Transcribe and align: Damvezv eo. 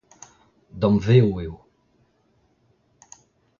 Damvezv 0.81 1.35
eo. 1.43 1.55